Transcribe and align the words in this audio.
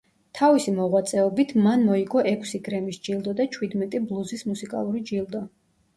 თავისი 0.37 0.71
მოღვაწეობით 0.77 1.51
მან 1.67 1.83
მოიგო 1.89 2.23
ექვსი 2.31 2.63
გრემის 2.69 2.99
ჯილდო 3.09 3.35
და 3.43 3.49
ჩვიდმეტი 3.57 4.03
ბლუზის 4.11 4.45
მუსიკალური 4.53 5.05
ჯილდო. 5.13 5.45